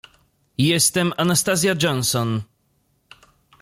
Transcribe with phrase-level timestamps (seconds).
[0.57, 2.43] "Jestem Anastazja Johnson."